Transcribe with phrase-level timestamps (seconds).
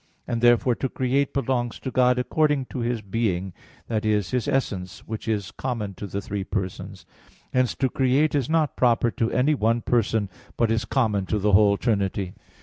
[0.25, 3.53] And therefore to create belongs to God according to His being,
[3.87, 7.05] that is, His essence, which is common to the three Persons.
[7.53, 10.27] Hence to create is not proper to any one Person,
[10.57, 12.33] but is common to the whole Trinity.